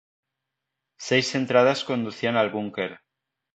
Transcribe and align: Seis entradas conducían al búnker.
Seis 1.07 1.27
entradas 1.35 1.83
conducían 1.83 2.35
al 2.35 2.49
búnker. 2.49 3.01